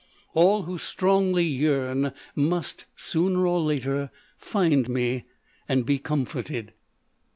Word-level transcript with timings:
All 0.33 0.63
who 0.63 0.79
strongly 0.79 1.43
yearn 1.43 2.11
must, 2.33 2.85
sooner 2.95 3.45
or 3.45 3.59
later, 3.61 4.09
find 4.39 4.89
me 4.89 5.25
and 5.69 5.85
be 5.85 5.99
comforted." 5.99 6.73